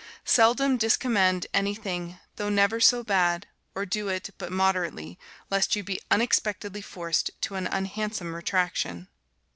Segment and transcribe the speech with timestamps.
[0.25, 5.19] Seldom discommend anything though never so bad, or doe it but moderately,
[5.51, 9.09] lest you bee unexpectedly forced to an unhansom retraction.